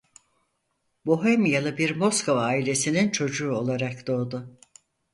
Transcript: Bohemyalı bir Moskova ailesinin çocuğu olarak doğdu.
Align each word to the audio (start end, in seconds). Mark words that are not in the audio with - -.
Bohemyalı 1.05 1.77
bir 1.77 1.95
Moskova 1.95 2.41
ailesinin 2.43 3.09
çocuğu 3.09 3.53
olarak 3.53 4.07
doğdu. 4.07 4.57